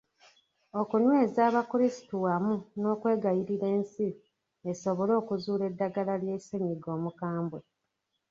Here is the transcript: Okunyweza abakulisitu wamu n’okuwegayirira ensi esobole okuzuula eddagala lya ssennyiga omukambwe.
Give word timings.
Okunyweza 0.79 1.39
abakulisitu 1.49 2.15
wamu 2.25 2.55
n’okuwegayirira 2.79 3.67
ensi 3.77 4.07
esobole 4.71 5.13
okuzuula 5.21 5.63
eddagala 5.71 6.13
lya 6.23 6.37
ssennyiga 6.39 6.89
omukambwe. 6.97 7.59